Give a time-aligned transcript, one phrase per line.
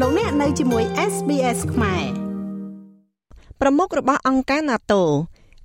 [0.00, 2.04] លោកអ្នកនៅជាមួយ SBS ខ្មែរ
[3.60, 5.02] ប្រមុខរបស់អង្គការ NATO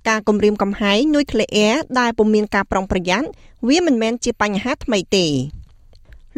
[0.08, 3.28] ការគម្រាមកំហែងនុយក្លេអ៊ែរដែលពុំមានការប្រុងប្រយ័ត្ន
[3.68, 5.26] វាមិនមែនជាបញ្ហាថ្មីទេ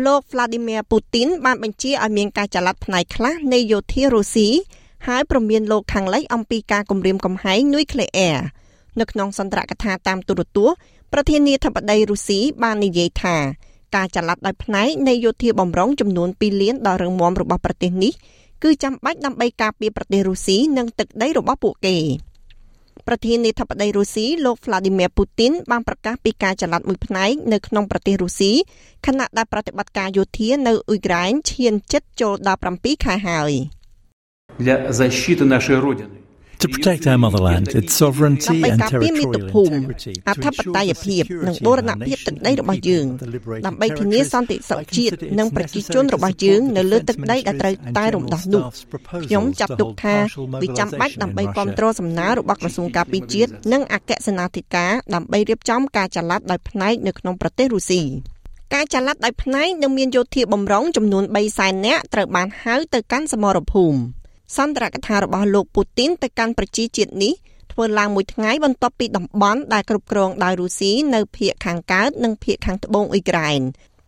[0.07, 4.49] លោក Vladimir Putin បានបញ្ជាឲ្យមានការចល័តផ្នែកខ្លះនៃយោធារុស្ស៊ី
[5.07, 8.39] ហើយប្រមានលោកខាងលិចអំពីការគម្រាមកំហែងនុយក្លេអ៊ែរ
[9.01, 10.77] នៅក្នុងសន្ទរកថាតាមទូរទស្សន៍
[11.13, 13.37] ប្រធានាធិបតីរុស្ស៊ីបាននិយាយថា
[13.96, 18.14] ការចល័តដោយផ្នែកនៃយោធាបំរុងចំនួន2លានដ៏រឹងមាំរបស់ប្រទេសនេះ
[18.64, 21.98] គឺចាំបាច់ដើម្បីការពារប្រទេសរុស្ស៊ីនិងទឹកដីរបស់ពួកគេ
[23.08, 28.52] ប្រធានាធិបតីរុស្ស៊ីលោក Vladimir Putin បានប្រកាសពីការចល័តមួយផ្នែកនៅក្នុងប្រទេសរុស្ស៊ី
[29.06, 33.54] ខណៈដែលប្រតិបត្តិការយោធានៅអ៊ុយក្រែនឈានជិតចូលដល់7ខែហើយ
[34.66, 36.18] для защиты нашей родины
[36.63, 43.07] To protect our motherland, its sovereignty and territorial integrity, អធិបតេយ្យភាពនិងបូរណភាពទឹកដីរបស់យើង
[43.67, 48.63] ដើម្បីធានាសន្តិសុខជាតិនិងប្រជាជនរបស់យើងនៅលើទឹកដីដែលត្រូវតែរំដោះនោះ
[49.27, 50.17] ខ្ញុំចាត់ទុកថា
[50.63, 58.03] វាចាំបាច់ដើម្បីគ្រប់គ្រងសំណើរបស់ក្រសួងការពារជាតិនិងអគ្គសេនាធិការដើម្បីរៀបចំការចល័តដោយផ្នែកនៅក្នុងប្រទេសរុស្ស៊ី
[58.75, 64.22] ការចល័តដោយផ្នែកនឹងមានយោធាបំរុងចំនួន3សែននាក់ត្រូវបានហៅទៅកាន់សមរភូមិ
[64.56, 67.34] សន្ទរកថារបស់លោកពូទីនទៅកាន់ប្រជាជាតិនេះ
[67.72, 73.62] ធ្វើឡើងមួយថ្ងៃបន្ទាប់ពីតំបន់ដែលគ្រប់គ្រងដោយរុស្ស៊ីនៅភាគខាងកើតនិងភាគខាងត្បូងអ៊ុយក្រែន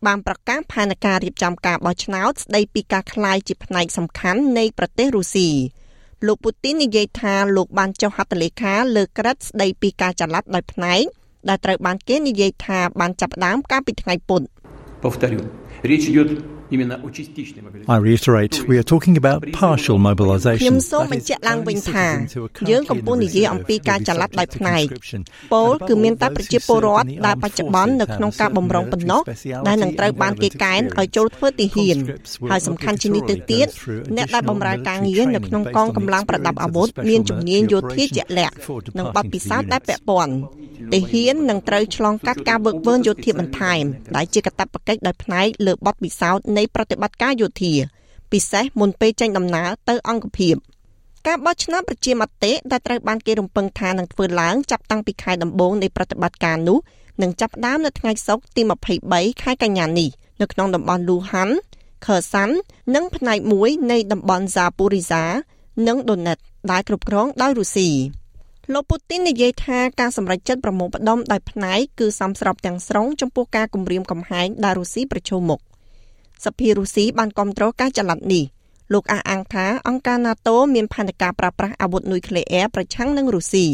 [0.05, 5.49] បានប្រកាសផែនការរៀបចំការបោះឆ្នោតស្ដីពីការក្លាយជាផ្នែកសំខាន់នៃប្រទេសរុស្ស៊ី
[6.27, 11.01] លោកពូទីននិយាយថាលោកបានចុះហត្ថលេខាលើក្រឹត្យស្ដីពីការចល័តដោយផ្នែក
[11.49, 14.43] ដែលត្រូវបានគេនិយាយថាបានចាប់ផ្ដើមកាលពីថ្ងៃពុធ
[15.05, 15.41] Повторю,
[15.91, 16.29] речь идет
[17.94, 22.06] I reiterate we are talking about partial mobilization ខ្ញុំសូមបញ្ជាក់ឡើងវិញថា
[22.70, 24.84] យើងកំពុងនិយាយអំពីការចល័តដោយផ្នែក
[25.52, 29.22] ពលគឺមានតែប្រជាពលរដ្ឋដែលបច្ចុប្បន្ននៅក្នុងការបំរុងប៉ុណ្ណោះ
[29.68, 31.98] ដែលនឹងត្រូវបានគេកែនឲ្យចូលធ្វើទីហ៊ាន
[32.50, 33.66] ហើយសំខាន់ជាងនេះទៅទៀត
[34.16, 38.54] អ្នកដែលបម្រើការងារនៅក្នុងកងកម្លាំងប្រដាប់អាវុធមានជំនាញយោធាជាក់លាក់
[38.98, 40.34] និងបទពិសោធន៍ដែលពាក់ព័ន្ធ
[40.92, 43.84] ទីហ៊ាននឹងត្រូវឆ្លងកាត់ការវឹកវើយោធាបន្ថែម
[44.16, 47.72] ដែលជាកាតព្វកិច្ចដោយផ្នែកលើបទពិសោធន៍នៃប្រតិបត្តិការយោធា
[48.32, 50.54] ពិសេសមុនពេលចេញដំណើរទៅអង្គភាព
[51.26, 56.78] ការបោះឆ្នោតប្រជាមតិដែលត្រូវបានគេរំពឹងថានឹងធ្វើឡើងចាប់តាំងពីខែដំបូងនៃប្រតិបត្តិការនោះ
[57.22, 58.62] នឹងចាប់ផ្ដើមនៅថ្ងៃសុក្រទី
[59.02, 60.08] 23ខែកញ្ញានេះ
[60.40, 61.54] នៅក្នុងតំបន់លូហាន់
[62.06, 62.56] ខឺសាន់
[62.94, 65.24] និងផ្នែកមួយនៃតំបន់ហ្សាពូរីហ្សា
[65.88, 66.38] និងដូណេត
[66.70, 67.90] ដែលគ្រប់គ្រងដោយរុស្ស៊ី
[68.72, 75.60] លោកពូទីននិយាយថាការសម្រេចចិត្តប្រមូលផ្ដុំដោយផ្នែកគឺសមស្របទាំងស្រុងចំពោះការគម្រាមកំហែងដែលរុស្ស៊ីប្រឈមមុខ
[76.44, 78.44] សភារុស្ស៊ីបានគ្រប់គ្រងការចល័តនេះ
[78.92, 83.66] លោកអះអាងថាអង្គការ NATO មានផែនការប្រើប្រាស់អាវុធនុយក្លេអ៊ែរប្រឆាំងនឹងរុស្ស៊ី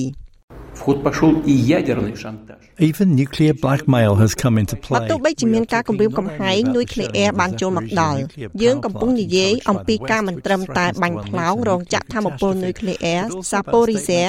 [2.89, 5.09] Even nuclear blackmail has come into បើ play.
[5.11, 8.21] ទោះបីជាមានការគម្រាមកំហែងនុយក្លេអ៊ែរបានចូលមកដល់
[8.63, 14.23] យើងកំពុងនិយាយអំពីការមិនត្រឹមតែបាញ់ផ្លោងរោងចក្រធម្មពលនុយក្លេអ៊ែរសាប៉ូរីហ្សា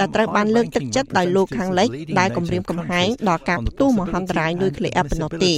[0.00, 5.54] ដែលត្រូវបានលើកទឹកចិត្តដោយលោកខាងលិចដែលគម្រាមកំហែងដល់ការផ្ទុះមហន្តរាយនុយក្លេអ៊ែរប៉ុណ្ណោះទេ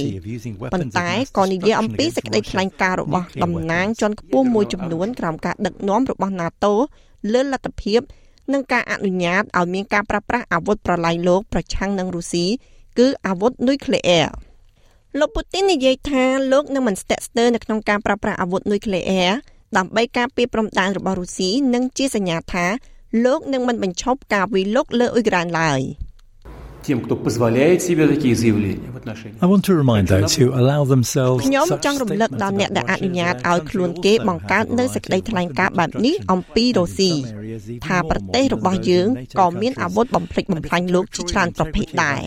[0.73, 6.73] ប៉ុន្តែក៏និយាយអំពីសេចក្តីថ្លែងការណ៍របស់តំណាងជាន់ខ្ពស់មួយចំនួនក្រោមការដឹកនាំរបស់ NATO
[7.33, 8.01] លើលទ្ធភាព
[8.52, 12.46] និងការអនុញ្ញាតឲ្យមានការប្រើប្រាស់អាវុធប្រឡាយលោកប្រឆាំងនឹងរុស្ស៊ី
[12.98, 14.28] គឺអាវុធនុយក្លេអ៊ែរ
[15.18, 19.32] លោកពូទីននិយាយថាលោកនឹងមិនស្ទាក់ស្ទើរនៅក្នុងការប្រើប្រាស់អាវុធនុយក្លេអ៊ែរ
[19.76, 22.66] ដើម្បីការពារព្រំដែនរបស់រុស្ស៊ីនិងជាសញ្ញាថា
[23.24, 25.82] លោកនឹងមិនបញ្ឈប់ការវិលុកលើអ៊ុយក្រែនឡើយ
[26.88, 29.38] Тем, кто позволяет себе такие заявления в отношении.
[29.40, 37.12] I want to remind those who allow themselves ខ្ញុំ such ចង់រំលឹកដល់អ្នកដែលអនុញ្ញាតឲ្យខ្លួនគេបង្កើតនៅសេចក្តីថ្លែងការណ៍បែបនេះអំពីរុស្ស៊ី
[37.87, 39.07] ថាប្រទេសរបស់យើង
[39.39, 42.21] ក៏មានអាវុធបំផ្លិចបំផ្លាញលោកជាច្រើនប្រភេទដែរ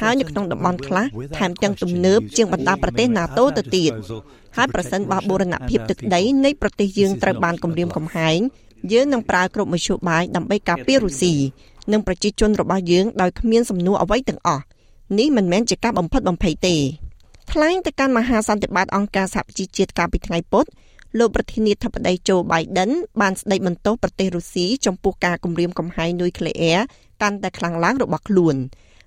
[0.00, 1.06] ហើយនៅក្នុងតំបន់ខ្លះ
[1.36, 3.92] ថែមទាំងទំនើបជាងបណ្ដាប្រទេស NATO ទៅទៀត
[4.56, 8.38] ហើយប្រសិនបើបូរណភាពទឹកដីនៃប្រទេសយើងត្រូវបានគំរាមកំហែង
[8.92, 11.34] យើងនឹងប្រើគ្រប់មធ្យោបាយដើម្បីការពាររុស្ស៊ី
[11.92, 14.62] និងប្រជាជនរបស់យើងដោយគ្មានសំណួរអ្វីទាំងអស់
[15.18, 16.76] នេះមិនមែនជាការបំផិតបំភ័យទេ
[17.52, 20.66] ថ្លែងទៅកាន់មហាសន្និបាតអង្គការសហប្រជាជាតិកាលពីថ្ងៃពុធ
[21.18, 26.80] លោកប្រធានាធិបតីโจ Biden បានស្ដីបន្ទោសប្រទេសរុស្ស៊ីចំពោះការគំរាមកំហែងនុយក្លេអ៊ែរ
[27.22, 28.56] កាន់តែខ្លាំងឡើងរបស់ខ្លួន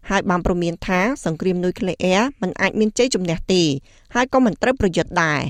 [0.10, 3.64] ហើយបានប្រមានថាសង្គ្រាមនុយក្លេអ៊ែរមិនអាចមានជ័យជំនះទេ
[4.16, 5.42] ហើយក៏មិនត្រូវប្រយុទ្ធដែរ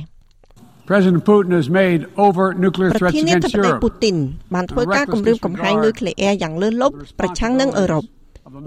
[0.89, 3.81] President Putin has made overt nuclear ប្រ threats ធានាធិ against បតី Europe.
[3.83, 4.17] ពូទីន
[4.55, 8.03] បានធ្វើការគម្រាមកំហែងនុយក្លេអ៊ែរយ៉ាងលើសលប់ប្រឆាំងនឹងអឺរ៉ុប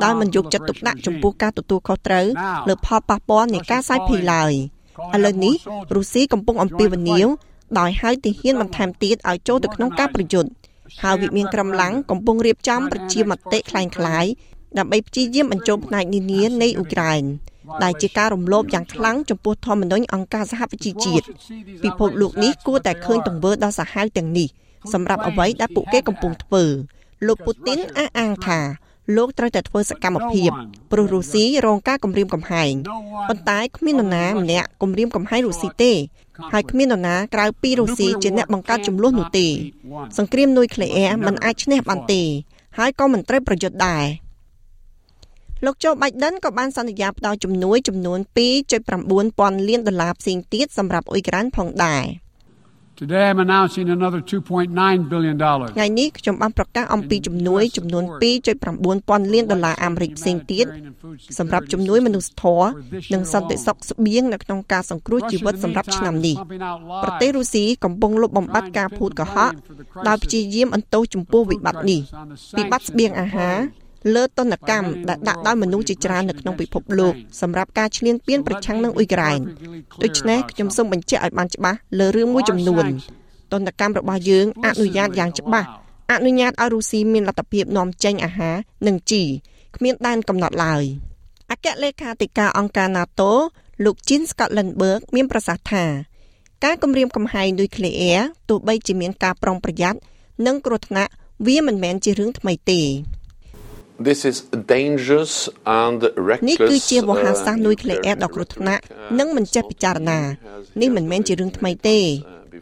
[0.03, 2.27] ដោយមិនយកចិត្តទុកដាក់ចំពោះការទទួលខុសត្រូវ
[2.69, 4.53] លើផលប៉ះពាល់នៃការសាយភាយឡើយ
[5.15, 5.55] ឥឡូវនេះ
[5.95, 7.29] រុស្ស៊ីកំពុងអំពាវនាវ
[7.80, 10.52] ដោយហៅទាហានបន្ថែមទៀតឲ្យចូលទៅក្នុងការប្រយុទ្ធ
[11.02, 14.32] ហើយវិមានក្រំឡាំងកំពុងរៀបចំប្រជាមតិคล้ายៗ
[14.78, 17.24] ដើម្បីព្យាយាមបញ្ចូលផ្នែកនានានៃអ៊ុក្រែន
[17.84, 21.26] ដែលជាការរំលោភយ៉ាងខ្លាំងចំពោះធម្មនុញ្ញអង្គការសហប្រជាជាតិ
[21.84, 24.48] ពិភពលោកនេះគួរតែឃើញទង្វើដ៏សាហាវទាំងនេះ
[24.94, 26.64] សម្រាប់អ្វីដែលពួកគេកំពុងធ្វើ
[27.28, 28.60] លោកពូទីនអះអាងថា
[29.17, 30.51] លោកត្រូវតែធ្វើសកម្មភាព
[30.93, 32.73] ព្រោះរុស្ស៊ីរងការគំរាមកំហែង
[33.29, 35.93] ប៉ុន្តែគ្មាននរណាម្នាក់គំរាមកំហែងរុស្ស៊ីទេ
[36.53, 39.47] ហើយគ្មាននរណាក្រៅពីរុស្ស៊ីជាអ្នកបង្កើតចំនួននោះទេ
[40.19, 42.23] សង្គ្រាមនុយក្លេអ៊ែរមិនអាចឈ្នះបានទេ
[42.79, 44.05] ហើយក៏មិនត្រូវប្រយុទ្ធដែរ
[45.65, 48.19] លោកโจ Biden ក៏បានសន្យាផ្ដល់ជំនួយចំនួន
[48.79, 52.05] 2.9ពាន់លានដុល្លារផ្សេងទៀតសម្រាប់អ៊ុយក្រែនផងដែរ
[53.03, 55.71] Today I'm announcing another 2.9 billion dollars.
[55.77, 58.05] ថ្ងៃនេះខ្ញុំបានប្រកាសអំពីជំនួយចំនួន
[58.57, 60.67] 2.9ពាន់លានដុល្លារអាមេរិកផ្សេងទៀត
[61.39, 62.69] សម្រាប់ជំនួយមនុស្សធម៌
[63.13, 66.37] និងសន្តិសុខស្បៀងនៅក្នុងការសង្គ្រោះជីវិតសម្រាប់ឆ្នាំនេះ
[67.05, 69.53] ប្រទេសរុស្ស៊ីកំពុងលុបបំបាត់ការភូតកុហក
[70.09, 72.01] ដោយព្យាយាមអន្តោសចំពោះវិបត្តិនេះ
[72.59, 73.59] វិបត្តិស្បៀងអាហារ
[74.15, 79.41] លើទណ្ឌកម្មដែលដាក់ដោយមនុស្សជាច្រើននៅក្នុងពិភពលោកសម្រាប់ការឈ្លានពានប្រឆាំងនឹងអ៊ុយក្រែន
[80.03, 82.85] ដូច្នេះខ្ញុំសូមបញ្ជាក់ឲ្យបានច្បាស់លើរឿងមួយចំនួន
[83.53, 85.69] ទណ្ឌកម្មរបស់យើងអនុញ្ញាតយ៉ាងច្បាស់
[86.11, 88.57] អនុញ្ញាតឲ្យរុស្ស៊ីមានលទ្ធភាពនាំចេញអាហារ
[88.87, 89.23] និងជី
[89.77, 90.85] គ្មានដែនកំណត់ឡើយ
[91.51, 93.31] អគ្គលេខាធិការអង្គការ NATO
[93.85, 95.85] លោក Jean Scotlandberg មានប្រសាសន៍ថា
[96.65, 99.99] ការគម្រាមកំហែងនុយក្លេអ៊ែរទោះបីជាមានការប្រុងប្រយ័ត្ន
[100.47, 101.13] និងគ្រោះថ្នាក់
[101.47, 102.81] វាមិនមែនជារឿងថ្មីទេ
[104.09, 104.37] This is
[104.75, 105.35] dangerous
[105.81, 108.83] and reckless នេះគឺជាវោហារសាស្ត្រនុយក្លេអ៊ែរដ៏គ្រោះថ្នាក់
[109.19, 110.21] និងមិនចេះពិចារណា
[110.81, 111.99] នេះមិនមែនជារឿងថ្មីទេ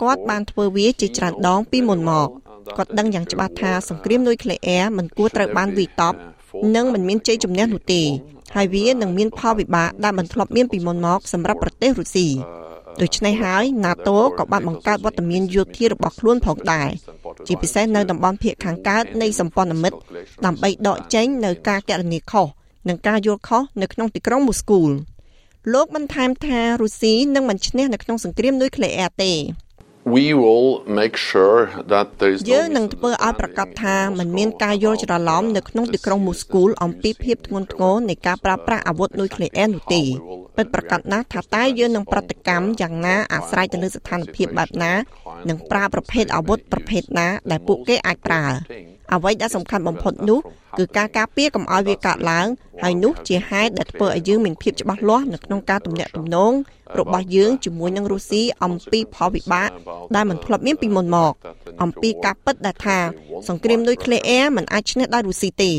[0.03, 2.29] គាត់បានធ្វើវាជាច្រើនដងពីមុនមក
[2.77, 6.19] គាត់ដឹងយ៉ាងច្បាស់ថាសង្គ្រាមនុយក្លេអ៊ែរមិនគួរត្រូវបានវិតប់
[6.77, 8.03] និងមិនមានជ័យជំនះនោះទេ
[8.55, 12.29] ហើយវានឹងមានផលវិបាកដែលមិនធ្លាប់មានពីមុនមកសម្រាប់ប្រទេសរុស្ស៊ី
[13.03, 16.91] ដូច្នេះហើយ NATO ក៏បានបង្កើតវត្តមានយោធារបស់ខ្លួនផងដែរ
[17.47, 19.99] ជាពិសេសនៅតំបន់ភាគខាងកើតនៃសម្ព័ន្ធមិត្ត
[20.47, 22.47] ដើម្បីដកចេញនៅការកណនីខុស
[22.89, 24.83] និងការយល់ខុសនៅក្នុងទីក្រុងមូស្គូ
[25.73, 29.33] លោកបន្ថែមថារុស្ស៊ីនឹងមិនឈ្នះនៅក្នុងសង្គ្រាមនុយក្លេអ៊ែរទេ
[30.15, 30.69] we will
[31.01, 31.61] make sure
[31.93, 40.03] that there is យើងនឹងធ្វើឲ្យប្រកាសថាมันមានការយល់ច្រឡំនៅក្នុងទីក្រុងមូស្គូអំពីភាពធ្ងន់ធ្ងរនៃការប្រើប្រាស់អាវុធនុយក្លេអ៊ែរនោះទេ
[40.57, 44.93] ពិតប្រាកដណាស់ថាតើយើងនឹងប្រតិកម្មយ៉ាងណាអាស្រ័យទៅលើស្ថានភាពបែបណា
[45.49, 48.45] និងប្រើប្រភេទអាវុធប្រភេទណាដែលពួកគេអាចប្រើ
[49.15, 50.41] អ្វីដែលសំខាន់បំផុតនោះ
[50.79, 52.47] គឺការការពារកុំឲ្យវាកើតឡើង
[52.83, 56.53] ហើយនោះជាហេតុដែលធ្វើឲ្យយើងមានភាពច្បាស់លាស់នៅក្នុងការទំនាក់ទំនង
[56.99, 59.69] របស់យើងជាមួយនឹងរុស្ស៊ីអំពីផលវិបាក
[60.15, 61.33] ដែលមិនធ្លាប់មានពីមុនមក
[61.83, 62.99] អំពីការពិតដែលថា
[63.49, 65.73] សង្គ្រាមនុយក្លេអ៊ែរមិនអាចឈ្នះដោយរុស្ស៊ីទេ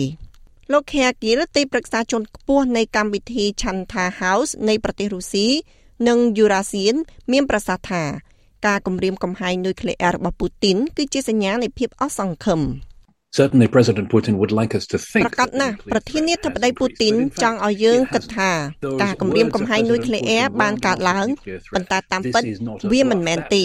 [0.71, 5.47] លោកខេគីលទីប្រឹក្សាជាន់ខ្ពស់នៃកម្មវិធី Chanta House នៃប្រទេសរុស្ស៊ី
[6.07, 6.95] និង Eurasian
[7.31, 8.03] មានប្រសាសន៍ថា
[8.65, 12.62] ការគម្រាមកំហែងនុយក្លេអ៊ែររបស់ពូទីនគឺជាសញ្ញានៃភាពអស់សង្ឃឹម។
[13.33, 18.51] Certainly President Putin would like us to think ប្រកាសណាស់ប្រធានាធិបតីពូទីនចង់ឲ្យយើងគិតថា
[19.04, 21.28] ការគម្រាមកំហែងនុយក្លេអ៊ែរបានកើតឡើង
[21.74, 22.44] ប៉ុន្តែតាមពិត
[22.92, 23.63] វាមិនមែនទេ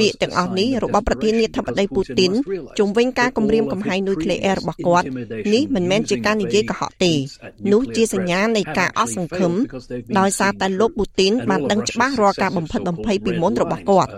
[0.00, 2.32] ពាក្យទាំងអស់នេះរបស់ប្រធានាធិបតីពូទីន
[2.78, 5.06] ជំវិញការគម្រាមកំហែងនុយក្លេអ៊ែររបស់គាត់
[5.54, 7.12] នេះមិនមែនជាការនិយាយកុហកទេ
[7.72, 9.52] នោះជាសញ្ញានៃការអស់សង្ឃឹម
[10.18, 14.10] ដោយសារតែលោកពូទីនបានដឹងច្បាស់រាល់ការបំផិតបំភ័យពីមុនរបស់គាត់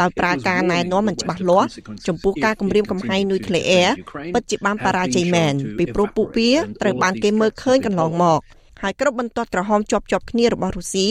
[0.00, 1.68] ដោយប្រើការណែនាំមិនច្បាស់លាស់
[2.08, 3.90] ចំពោះការគម្រាមកំហែងនុយក្លេអ៊ែរ
[4.34, 6.52] ពិតជាបានបរាជ័យមែនពីព្រោះពួកវា
[6.82, 8.40] ត្រូវបានគេមើលឃើញកន្លងមក
[8.82, 11.08] ហើយគ្រប់បន្ទាត់ក្រហមជាប់ជាប់គ្នារបស់រុស្ស៊ី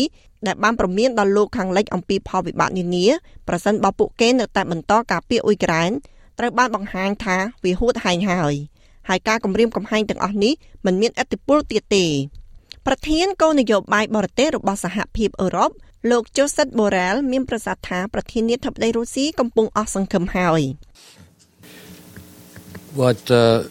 [0.48, 3.06] ដែលបានប្រមានដល់លោកខាងលិចអំពីផលវិបាកនានា
[3.48, 5.92] ប្រសិនបើពួកគេនៅតែបន្តការពារអ៊ុយក្រែន
[6.40, 8.54] ត្រូវបានបង្ហាញថាវាហួតហែងហើយ
[9.10, 10.54] ហើយការគម្រាមកំហែងទាំងអស់នេះ
[10.86, 12.06] មិនមានឥទ្ធិពលទៀតទេ
[12.88, 15.72] ប្រធានគោលនយោបាយបរទេសរបស់សហភាពអឺរ៉ុប
[16.12, 20.62] លោក Joseph Borrell មានប្រសាសន៍ថាប្រធានាធិបតីរុស្ស៊ីកំពុងអស់សង្ឃឹមហើយ
[22.96, 23.64] What uh,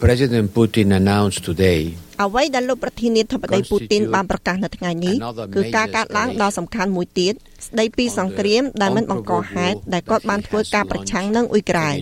[0.00, 1.82] President Putin announced today
[2.22, 5.16] អ្វីដែលលោកប្រធានាធិបតីពូទីនបានប្រកាសនៅថ្ងៃនេះ
[5.56, 7.34] គឺការកាត់ឡើងដ៏សំខាន់មួយទៀត
[7.66, 11.96] ស្ដីពីសង្គ្រាមដែលមិនបង្កហេតុដែលគាត់បានធ្វើការប្រឆាំងនឹងអ៊ុយក្រែន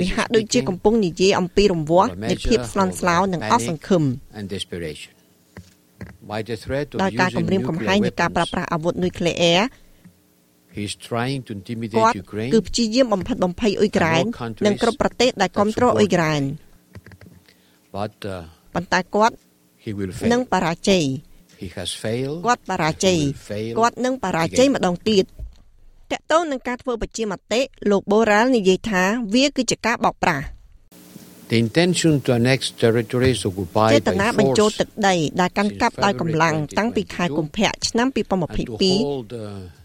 [0.00, 4.02] វាហាក់ដូចជាកំពុងនិយាយអំពីរង្វាស់នៃភាពស្លន់ស្លោនិងអស់សង្ឃឹម
[7.02, 9.60] ដោយការគម្រាមកំហែងនៃការប្រើប្រាស់អាវុធនុយក្លេអ៊ែរ
[10.78, 14.24] He's trying to intimidate Ukraine គឺព្យាយាមបំផិតបំភ័យអ៊ុយក្រែន
[14.66, 16.42] និងគ្រប់ប្រទេសដែលគ្រប់គ្រងអ៊ុយក្រែន
[17.96, 18.12] But
[18.74, 19.34] ប៉ុន្តែគាត់
[19.84, 21.04] he will fail នឹងបរាជ័យ
[21.62, 23.18] He has failed គាត់បរាជ័យ
[23.78, 25.24] គាត់នឹងបរាជ័យម្ដងទៀត
[26.12, 29.02] តកតូននឹងការធ្វើប្រជាមតិលោកបូរ៉ាល់និយាយថា
[29.34, 30.46] វាគឺជាការបោកប្រាស់
[31.52, 38.22] The intention to annex territories ចេ occupied តនា by បញ្ចូល force ទឹកដីដែលកាន់កាប់ដោយកម្លាំងតាំងពីខែកុម្ភៈឆ្នាំ and to
[39.72, 39.77] 2022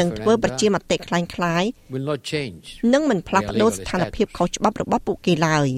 [0.00, 5.68] នឹងធ្វើប្រជា referendum មតិคล้าย will not change ៗនិងមិនផ្លាស់ប្ដូរស្ថានភាពខុសច្បាប់របស់ពួកគេឡើយ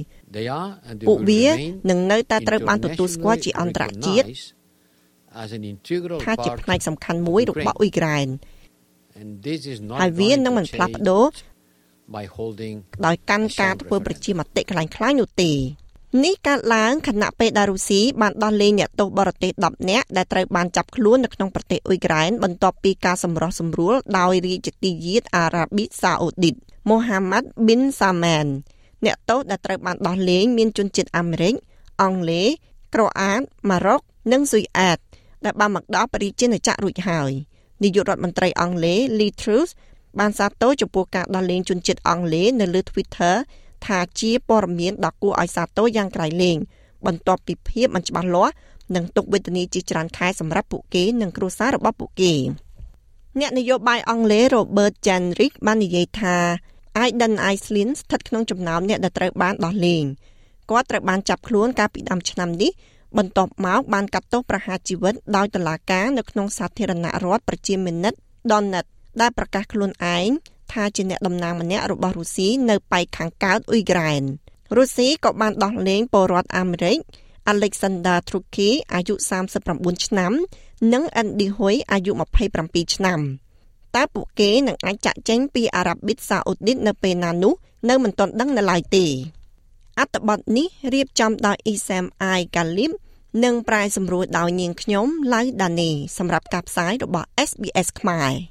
[1.09, 1.47] ពួកវា
[1.91, 4.27] នឹងនៅតែត្រូវបានទទួលស្គាល់ជាអន្តរជាតិ
[6.25, 8.29] ថាជាផ្នែកសំខាន់មួយរបស់អ៊ុយក្រែន
[10.01, 11.27] ហើយវានឹងមិនផ្លាស់ប្ដូរ
[13.07, 15.53] ដោយកាន់ការធ្វើប្រជាមតិខ្លាំងខ្លាយនោះទេ
[16.20, 26.56] នេះកើតឡើងខណៈពេលដែលរុស្ស៊ីបានដោះលែងអ្នកទោសបរទេស10នាក់ដែលត្រូវបានចាប់ខ្លួននៅក្នុងប្រទេសអ៊ុយក្រែនបន្ទាប់ពីការសម្រុះសម្រួលដោយរាជទាយាទអារ៉ាប៊ីសាអូឌីត
[26.90, 28.46] មូហាម៉ាត់ប៊ីនសាម៉ាន
[29.06, 31.54] អ្នកទោសដែលត្រូវបានដោះលែងមានជនជាតិអាមេរិក
[32.02, 32.48] អង់គ្លេស
[32.94, 34.02] ក្រូអាតម៉ារ៉ុក
[34.32, 34.98] និងស៊ុយអែត
[35.46, 37.32] ដែលបានមកដល់ប្រជាណាចក្ររួចហើយ
[37.84, 39.70] នាយករដ្ឋមន្ត្រីអង់គ្លេស Lee Truss
[40.20, 43.36] បានសាទរចំពោះការដោះលែងជនជាតិអង់គ្លេសនៅលើ Twitter
[43.86, 46.58] ថាជាព័ត៌មានដ៏គួរឲ្យសាទរយ៉ាងក្រៃលែង
[47.06, 48.54] បន្ទាប់ពីភាពមិនច្បាស់លាស់
[48.96, 52.34] និងទុកវេទនាជាច្រើនខែសម្រាប់ពួកគេនិងគ្រួសាររបស់ពួកគេ
[53.40, 56.36] អ្នកនយោបាយអង់គ្លេស Robert Jenrick បាននិយាយថា
[57.04, 60.06] Aidan Iceland ស្ថិតក្នុងចំណោមអ្នកដែលត្រូវបានដោះលែង
[60.70, 62.72] គាត់ត្រូវបានចាប់ខ្លួនកាលពីដើមឆ្នាំនេះ
[63.18, 68.14] បន្ទាប់មកបានកាត់ទោសប្រហារជីវិតដោយតុលាការនៅក្នុងសាធារណរដ្ឋប្រជាមានិត
[68.50, 68.88] Donetsk
[69.22, 70.30] ដែលប្រកាសខ្លួនឯង
[70.74, 74.24] ថាជាអ្នកតំណាងម្នាក់របស់រុស្ស៊ីនៅប៉ែកខាងកើតអ៊ុយក្រែន
[74.78, 76.98] រុស្ស៊ីក៏បានដោះលែងពលរដ្ឋអាមេរិក
[77.52, 79.16] Alexander Truki អាយុ
[79.60, 80.32] 39ឆ្នាំ
[80.94, 82.12] និង Andy Hui អាយុ
[82.54, 83.20] 27ឆ្នាំ
[83.96, 87.54] តើពួកគេនឹងអាចចាក់ចេញពីអារ៉ាប៊ីតសាអូឌីតនៅពេលណានោះ
[87.90, 89.06] នៅមិនទាន់ដឹងនៅឡើយទេ
[90.00, 92.92] អត្ថបទនេះរៀបចំដោយ Isam Ai Galib
[93.44, 98.51] និង ប្រែសម្រួលដោយនាងខ្ញុំឡៅដានីសម្រាប់ការផ្សាយរបស់ SBS ខ្មែរ